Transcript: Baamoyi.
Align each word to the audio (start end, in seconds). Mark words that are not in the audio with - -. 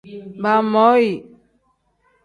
Baamoyi. 0.41 1.13